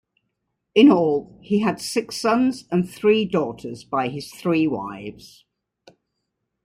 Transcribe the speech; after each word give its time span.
In 0.73 0.89
all, 0.91 1.37
he 1.43 1.59
had 1.59 1.79
six 1.79 2.17
sons 2.17 2.67
and 2.71 2.89
three 2.89 3.23
daughters 3.23 3.83
by 3.83 4.07
his 4.07 4.31
three 4.33 4.65
wives. 4.65 5.45